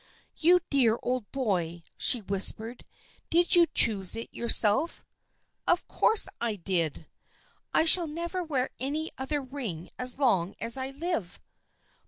[0.49, 2.85] "You dear old boy," she whispered."
[3.29, 5.05] Did you choose it yourself?""
[5.67, 7.05] Of course I did!""
[7.71, 11.39] I shall never wear any other ring as long as I live."